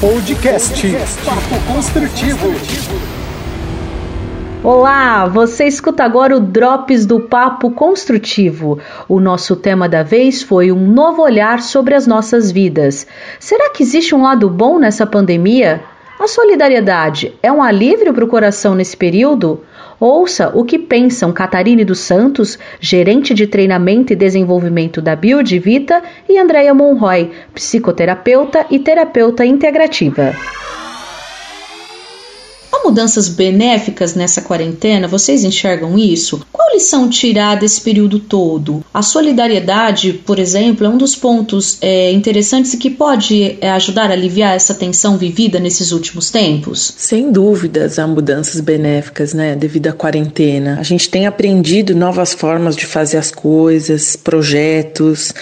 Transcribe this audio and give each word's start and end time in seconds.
Podcast 0.00 0.80
Papo 1.24 1.74
Construtivo. 1.74 2.54
Olá, 4.62 5.26
você 5.26 5.64
escuta 5.64 6.04
agora 6.04 6.36
o 6.36 6.40
Drops 6.40 7.04
do 7.04 7.18
Papo 7.18 7.72
Construtivo. 7.72 8.78
O 9.08 9.18
nosso 9.18 9.56
tema 9.56 9.88
da 9.88 10.04
vez 10.04 10.40
foi 10.40 10.70
um 10.70 10.86
novo 10.86 11.20
olhar 11.22 11.60
sobre 11.60 11.96
as 11.96 12.06
nossas 12.06 12.52
vidas. 12.52 13.08
Será 13.40 13.70
que 13.70 13.82
existe 13.82 14.14
um 14.14 14.22
lado 14.22 14.48
bom 14.48 14.78
nessa 14.78 15.04
pandemia? 15.04 15.82
A 16.16 16.28
solidariedade 16.28 17.34
é 17.42 17.50
um 17.50 17.60
alívio 17.60 18.14
para 18.14 18.24
o 18.24 18.28
coração 18.28 18.76
nesse 18.76 18.96
período? 18.96 19.64
Ouça 20.00 20.52
o 20.54 20.64
que 20.64 20.78
pensam 20.78 21.32
Catarine 21.32 21.84
dos 21.84 21.98
Santos, 21.98 22.58
gerente 22.80 23.34
de 23.34 23.46
treinamento 23.46 24.12
e 24.12 24.16
desenvolvimento 24.16 25.02
da 25.02 25.16
Build 25.16 25.58
Vita, 25.58 26.02
e 26.28 26.38
Andréia 26.38 26.72
Monroy, 26.72 27.32
psicoterapeuta 27.52 28.66
e 28.70 28.78
terapeuta 28.78 29.44
integrativa 29.44 30.34
mudanças 32.88 33.28
benéficas 33.28 34.14
nessa 34.14 34.40
quarentena? 34.40 35.06
Vocês 35.06 35.44
enxergam 35.44 35.98
isso? 35.98 36.40
Qual 36.50 36.72
lição 36.72 37.08
tirar 37.08 37.56
desse 37.56 37.82
período 37.82 38.18
todo? 38.18 38.82
A 38.94 39.02
solidariedade, 39.02 40.14
por 40.24 40.38
exemplo, 40.38 40.86
é 40.86 40.88
um 40.88 40.96
dos 40.96 41.14
pontos 41.14 41.76
é, 41.82 42.10
interessantes 42.12 42.72
e 42.72 42.78
que 42.78 42.88
pode 42.88 43.58
é, 43.60 43.70
ajudar 43.72 44.10
a 44.10 44.14
aliviar 44.14 44.56
essa 44.56 44.74
tensão 44.74 45.18
vivida 45.18 45.60
nesses 45.60 45.92
últimos 45.92 46.30
tempos? 46.30 46.94
Sem 46.96 47.30
dúvidas, 47.30 47.98
há 47.98 48.06
mudanças 48.06 48.60
benéficas, 48.60 49.34
né, 49.34 49.54
devido 49.54 49.88
à 49.88 49.92
quarentena. 49.92 50.78
A 50.80 50.82
gente 50.82 51.10
tem 51.10 51.26
aprendido 51.26 51.94
novas 51.94 52.32
formas 52.32 52.74
de 52.74 52.86
fazer 52.86 53.18
as 53.18 53.30
coisas, 53.30 54.16
projetos, 54.16 55.34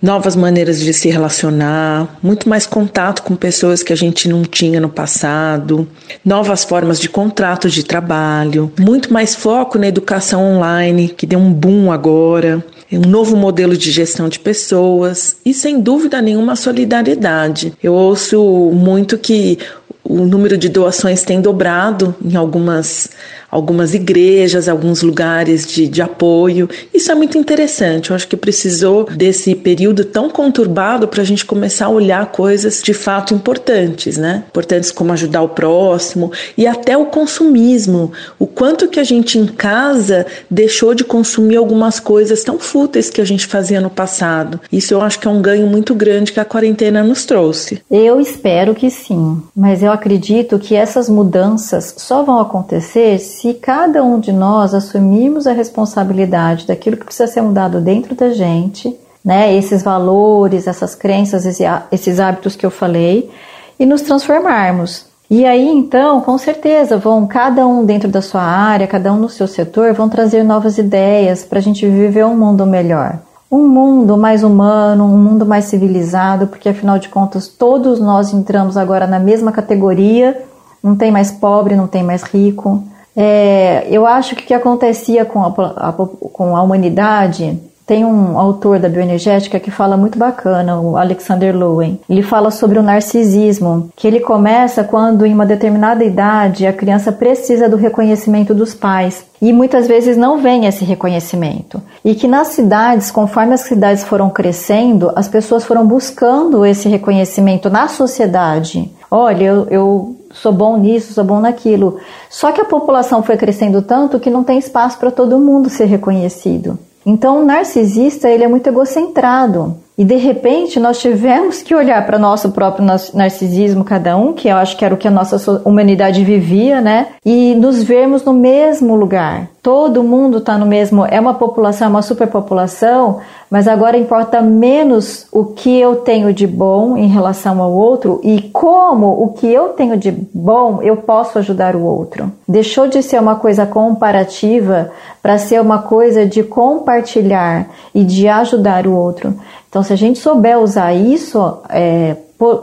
novas 0.00 0.36
maneiras 0.36 0.80
de 0.80 0.92
se 0.92 1.08
relacionar, 1.08 2.18
muito 2.22 2.48
mais 2.48 2.64
contato 2.64 3.22
com 3.22 3.34
pessoas 3.34 3.82
que 3.82 3.92
a 3.92 3.96
gente 3.96 4.28
não 4.28 4.44
tinha 4.44 4.80
no 4.80 4.88
passado, 4.88 5.88
novas 6.24 6.64
formas 6.64 6.91
de 6.98 7.08
contratos 7.08 7.72
de 7.72 7.82
trabalho, 7.82 8.72
muito 8.78 9.12
mais 9.12 9.34
foco 9.34 9.78
na 9.78 9.86
educação 9.86 10.56
online, 10.56 11.08
que 11.08 11.26
deu 11.26 11.38
um 11.38 11.52
boom 11.52 11.90
agora, 11.90 12.64
um 12.92 13.08
novo 13.08 13.36
modelo 13.36 13.76
de 13.76 13.90
gestão 13.90 14.28
de 14.28 14.38
pessoas 14.38 15.36
e, 15.44 15.54
sem 15.54 15.80
dúvida 15.80 16.20
nenhuma, 16.20 16.56
solidariedade. 16.56 17.72
Eu 17.82 17.94
ouço 17.94 18.70
muito 18.72 19.16
que 19.16 19.58
o 20.04 20.26
número 20.26 20.58
de 20.58 20.68
doações 20.68 21.22
tem 21.22 21.40
dobrado 21.40 22.14
em 22.22 22.36
algumas 22.36 23.08
algumas 23.52 23.92
igrejas, 23.92 24.66
alguns 24.66 25.02
lugares 25.02 25.66
de, 25.66 25.86
de 25.86 26.00
apoio. 26.00 26.70
Isso 26.94 27.12
é 27.12 27.14
muito 27.14 27.36
interessante. 27.36 28.08
Eu 28.08 28.16
acho 28.16 28.26
que 28.26 28.36
precisou 28.36 29.04
desse 29.04 29.54
período 29.54 30.06
tão 30.06 30.30
conturbado 30.30 31.06
para 31.06 31.20
a 31.20 31.24
gente 31.24 31.44
começar 31.44 31.86
a 31.86 31.90
olhar 31.90 32.32
coisas 32.32 32.80
de 32.82 32.94
fato 32.94 33.34
importantes, 33.34 34.16
né? 34.16 34.44
Importantes 34.48 34.90
como 34.90 35.12
ajudar 35.12 35.42
o 35.42 35.50
próximo 35.50 36.32
e 36.56 36.66
até 36.66 36.96
o 36.96 37.04
consumismo. 37.04 38.12
O 38.38 38.46
quanto 38.46 38.88
que 38.88 38.98
a 38.98 39.04
gente 39.04 39.38
em 39.38 39.44
casa 39.44 40.24
deixou 40.50 40.94
de 40.94 41.04
consumir 41.04 41.56
algumas 41.56 42.00
coisas 42.00 42.42
tão 42.42 42.58
fúteis 42.58 43.10
que 43.10 43.20
a 43.20 43.24
gente 43.24 43.46
fazia 43.46 43.82
no 43.82 43.90
passado. 43.90 44.60
Isso 44.72 44.94
eu 44.94 45.02
acho 45.02 45.18
que 45.18 45.28
é 45.28 45.30
um 45.30 45.42
ganho 45.42 45.66
muito 45.66 45.94
grande 45.94 46.32
que 46.32 46.40
a 46.40 46.44
quarentena 46.44 47.02
nos 47.02 47.26
trouxe. 47.26 47.82
Eu 47.90 48.18
espero 48.18 48.74
que 48.74 48.90
sim, 48.90 49.42
mas 49.54 49.82
eu 49.82 49.92
acredito 49.92 50.58
que 50.58 50.74
essas 50.74 51.10
mudanças 51.10 51.94
só 51.98 52.22
vão 52.22 52.40
acontecer 52.40 53.18
se 53.18 53.41
cada 53.54 54.04
um 54.04 54.20
de 54.20 54.32
nós 54.32 54.74
assumirmos 54.74 55.46
a 55.46 55.52
responsabilidade 55.52 56.66
daquilo 56.66 56.96
que 56.96 57.04
precisa 57.04 57.26
ser 57.26 57.40
mudado 57.40 57.80
dentro 57.80 58.14
da 58.14 58.30
gente, 58.30 58.94
né, 59.24 59.54
esses 59.54 59.82
valores, 59.82 60.66
essas 60.66 60.94
crenças, 60.94 61.44
esses 61.90 62.20
hábitos 62.20 62.56
que 62.56 62.66
eu 62.66 62.70
falei, 62.70 63.30
e 63.78 63.86
nos 63.86 64.02
transformarmos. 64.02 65.06
E 65.30 65.46
aí, 65.46 65.66
então, 65.66 66.20
com 66.20 66.36
certeza, 66.36 66.98
vão 66.98 67.26
cada 67.26 67.66
um 67.66 67.84
dentro 67.84 68.08
da 68.08 68.20
sua 68.20 68.42
área, 68.42 68.86
cada 68.86 69.12
um 69.12 69.16
no 69.16 69.28
seu 69.28 69.48
setor, 69.48 69.94
vão 69.94 70.08
trazer 70.08 70.42
novas 70.42 70.76
ideias 70.76 71.42
para 71.42 71.58
a 71.58 71.62
gente 71.62 71.88
viver 71.88 72.26
um 72.26 72.36
mundo 72.36 72.66
melhor. 72.66 73.18
Um 73.50 73.66
mundo 73.66 74.16
mais 74.16 74.42
humano, 74.42 75.04
um 75.04 75.16
mundo 75.16 75.46
mais 75.46 75.64
civilizado, 75.66 76.46
porque 76.46 76.68
afinal 76.68 76.98
de 76.98 77.08
contas, 77.08 77.48
todos 77.48 77.98
nós 77.98 78.32
entramos 78.32 78.76
agora 78.76 79.06
na 79.06 79.18
mesma 79.18 79.52
categoria, 79.52 80.42
não 80.82 80.96
tem 80.96 81.10
mais 81.10 81.30
pobre, 81.30 81.76
não 81.76 81.86
tem 81.86 82.02
mais 82.02 82.22
rico, 82.22 82.82
é, 83.16 83.86
eu 83.90 84.06
acho 84.06 84.34
que 84.36 84.44
o 84.44 84.46
que 84.46 84.54
acontecia 84.54 85.24
com 85.24 85.42
a, 85.42 85.48
a, 85.48 85.92
com 85.92 86.56
a 86.56 86.62
humanidade 86.62 87.58
tem 87.86 88.04
um 88.04 88.38
autor 88.38 88.78
da 88.78 88.88
bioenergética 88.88 89.58
que 89.58 89.70
fala 89.70 89.96
muito 89.96 90.18
bacana, 90.18 90.80
o 90.80 90.96
Alexander 90.96 91.54
Lowen. 91.54 92.00
Ele 92.08 92.22
fala 92.22 92.50
sobre 92.50 92.78
o 92.78 92.82
narcisismo, 92.82 93.90
que 93.96 94.06
ele 94.06 94.20
começa 94.20 94.84
quando, 94.84 95.26
em 95.26 95.34
uma 95.34 95.44
determinada 95.44 96.04
idade, 96.04 96.66
a 96.66 96.72
criança 96.72 97.10
precisa 97.10 97.68
do 97.68 97.76
reconhecimento 97.76 98.54
dos 98.54 98.72
pais. 98.72 99.26
E 99.42 99.52
muitas 99.52 99.88
vezes 99.88 100.16
não 100.16 100.38
vem 100.38 100.66
esse 100.66 100.84
reconhecimento. 100.84 101.82
E 102.04 102.14
que 102.14 102.28
nas 102.28 102.48
cidades, 102.48 103.10
conforme 103.10 103.54
as 103.54 103.62
cidades 103.62 104.04
foram 104.04 104.30
crescendo, 104.30 105.10
as 105.16 105.28
pessoas 105.28 105.64
foram 105.64 105.84
buscando 105.84 106.64
esse 106.64 106.88
reconhecimento 106.88 107.68
na 107.68 107.88
sociedade. 107.88 108.90
Olha, 109.10 109.44
eu, 109.44 109.66
eu 109.68 110.16
sou 110.32 110.52
bom 110.52 110.76
nisso, 110.76 111.12
sou 111.12 111.24
bom 111.24 111.40
naquilo. 111.40 111.98
Só 112.28 112.52
que 112.52 112.60
a 112.60 112.64
população 112.64 113.22
foi 113.22 113.36
crescendo 113.36 113.82
tanto 113.82 114.20
que 114.20 114.30
não 114.30 114.42
tem 114.42 114.58
espaço 114.58 114.98
para 114.98 115.10
todo 115.10 115.38
mundo 115.38 115.68
ser 115.68 115.84
reconhecido. 115.86 116.78
Então, 117.04 117.42
o 117.42 117.44
narcisista 117.44 118.28
ele 118.28 118.44
é 118.44 118.48
muito 118.48 118.66
egocentrado. 118.66 119.76
E 119.96 120.04
de 120.04 120.16
repente 120.16 120.80
nós 120.80 120.98
tivemos 120.98 121.62
que 121.62 121.74
olhar 121.74 122.04
para 122.06 122.18
nosso 122.18 122.50
próprio 122.50 122.84
narcisismo, 123.14 123.84
cada 123.84 124.16
um, 124.16 124.32
que 124.32 124.48
eu 124.48 124.56
acho 124.56 124.76
que 124.76 124.84
era 124.84 124.94
o 124.94 124.98
que 124.98 125.06
a 125.06 125.10
nossa 125.10 125.60
humanidade 125.64 126.24
vivia, 126.24 126.80
né? 126.80 127.08
E 127.24 127.54
nos 127.54 127.82
vermos 127.82 128.24
no 128.24 128.32
mesmo 128.32 128.96
lugar. 128.96 129.48
Todo 129.62 130.02
mundo 130.02 130.38
está 130.38 130.58
no 130.58 130.66
mesmo. 130.66 131.06
É 131.06 131.20
uma 131.20 131.34
população, 131.34 131.86
é 131.86 131.90
uma 131.90 132.02
superpopulação, 132.02 133.20
mas 133.48 133.68
agora 133.68 133.96
importa 133.96 134.40
menos 134.40 135.26
o 135.30 135.44
que 135.44 135.78
eu 135.78 135.96
tenho 135.96 136.32
de 136.32 136.48
bom 136.48 136.96
em 136.96 137.06
relação 137.06 137.62
ao 137.62 137.70
outro 137.70 138.20
e 138.24 138.50
como 138.50 139.06
o 139.22 139.34
que 139.34 139.46
eu 139.46 139.68
tenho 139.68 139.96
de 139.96 140.10
bom 140.10 140.80
eu 140.82 140.96
posso 140.96 141.38
ajudar 141.38 141.76
o 141.76 141.84
outro. 141.84 142.32
Deixou 142.48 142.88
de 142.88 143.02
ser 143.02 143.20
uma 143.20 143.36
coisa 143.36 143.64
comparativa 143.64 144.90
para 145.22 145.38
ser 145.38 145.60
uma 145.60 145.78
coisa 145.78 146.26
de 146.26 146.42
compartilhar 146.42 147.68
e 147.94 148.02
de 148.02 148.26
ajudar 148.26 148.86
o 148.86 148.92
outro. 148.92 149.34
Então, 149.68 149.82
se 149.82 149.92
a 149.92 149.96
gente 149.96 150.18
souber 150.18 150.58
usar 150.58 150.92
isso, 150.92 151.58
é, 151.68 152.16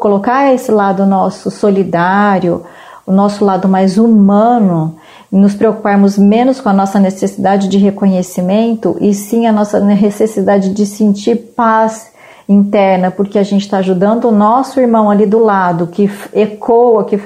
colocar 0.00 0.52
esse 0.54 0.72
lado 0.72 1.04
nosso 1.04 1.50
solidário, 1.50 2.62
o 3.06 3.12
nosso 3.12 3.44
lado 3.44 3.68
mais 3.68 3.98
humano, 3.98 4.96
nos 5.30 5.54
preocuparmos 5.54 6.16
menos 6.16 6.60
com 6.60 6.68
a 6.68 6.72
nossa 6.72 6.98
necessidade 6.98 7.68
de 7.68 7.78
reconhecimento 7.78 8.96
e 9.00 9.12
sim 9.12 9.46
a 9.46 9.52
nossa 9.52 9.78
necessidade 9.78 10.70
de 10.70 10.86
sentir 10.86 11.36
paz 11.54 12.15
interna, 12.48 13.10
porque 13.10 13.38
a 13.38 13.42
gente 13.42 13.62
está 13.62 13.78
ajudando 13.78 14.26
o 14.26 14.32
nosso 14.32 14.80
irmão 14.80 15.10
ali 15.10 15.26
do 15.26 15.38
lado, 15.38 15.86
que 15.86 16.10
ecoa, 16.32 17.04
que 17.04 17.18